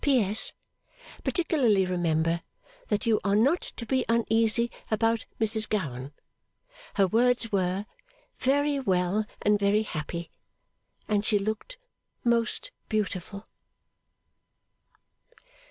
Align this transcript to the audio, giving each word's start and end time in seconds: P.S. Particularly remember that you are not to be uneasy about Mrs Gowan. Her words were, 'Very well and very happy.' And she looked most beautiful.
P.S. 0.03 0.53
Particularly 1.23 1.85
remember 1.85 2.41
that 2.87 3.05
you 3.05 3.19
are 3.23 3.35
not 3.35 3.61
to 3.61 3.85
be 3.85 4.03
uneasy 4.09 4.71
about 4.89 5.27
Mrs 5.39 5.69
Gowan. 5.69 6.11
Her 6.95 7.05
words 7.05 7.51
were, 7.51 7.85
'Very 8.39 8.79
well 8.79 9.25
and 9.43 9.59
very 9.59 9.83
happy.' 9.83 10.31
And 11.07 11.23
she 11.23 11.37
looked 11.37 11.77
most 12.23 12.71
beautiful. 12.89 13.47